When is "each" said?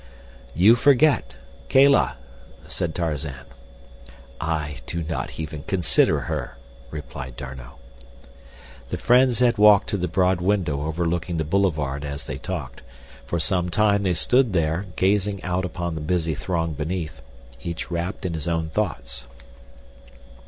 17.61-17.91